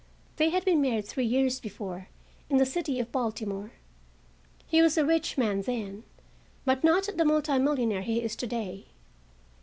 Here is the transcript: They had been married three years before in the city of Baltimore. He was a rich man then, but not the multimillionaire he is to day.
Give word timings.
They 0.37 0.49
had 0.49 0.65
been 0.65 0.81
married 0.81 1.05
three 1.05 1.27
years 1.27 1.59
before 1.59 2.07
in 2.49 2.57
the 2.57 2.65
city 2.65 2.99
of 2.99 3.11
Baltimore. 3.11 3.73
He 4.65 4.81
was 4.81 4.97
a 4.97 5.05
rich 5.05 5.37
man 5.37 5.61
then, 5.61 6.05
but 6.65 6.83
not 6.83 7.07
the 7.17 7.23
multimillionaire 7.23 8.01
he 8.01 8.19
is 8.19 8.35
to 8.37 8.47
day. 8.47 8.87